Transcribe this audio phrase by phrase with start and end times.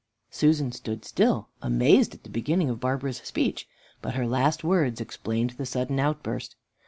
[0.31, 3.67] Susan stood still, amazed at the beginning of Barbara's speech,
[4.01, 6.55] but her last words explained the sudden outburst.